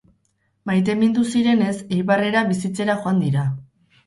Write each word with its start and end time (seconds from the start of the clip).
Maitemindu 0.69 1.25
zirenez 1.33 1.75
Eibarrera 1.99 2.43
bizitzera 2.49 2.97
joan 3.05 3.23
dira. 3.27 3.47